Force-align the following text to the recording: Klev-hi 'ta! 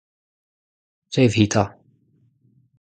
Klev-hi 1.13 1.45
'ta! 1.47 1.63